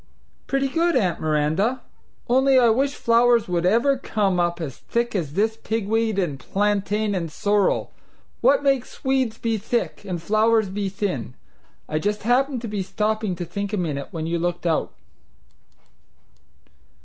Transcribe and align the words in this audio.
"Pretty 0.47 0.67
good, 0.67 0.95
Aunt 0.95 1.19
Miranda; 1.21 1.81
only 2.27 2.57
I 2.57 2.69
wish 2.69 2.95
flowers 2.95 3.47
would 3.47 3.67
ever 3.67 3.99
come 3.99 4.39
up 4.39 4.59
as 4.59 4.77
thick 4.79 5.13
as 5.15 5.33
this 5.33 5.57
pigweed 5.57 6.17
and 6.17 6.39
plantain 6.39 7.13
and 7.13 7.31
sorrel. 7.31 7.91
What 8.41 8.63
MAKES 8.63 9.03
weeds 9.03 9.37
be 9.37 9.59
thick 9.59 10.03
and 10.03 10.19
flowers 10.19 10.69
be 10.69 10.89
thin? 10.89 11.35
I 11.87 11.99
just 11.99 12.23
happened 12.23 12.63
to 12.63 12.67
be 12.67 12.81
stopping 12.81 13.35
to 13.35 13.45
think 13.45 13.73
a 13.73 13.77
minute 13.77 14.07
when 14.09 14.25
you 14.25 14.39
looked 14.39 14.65
out." 14.65 14.91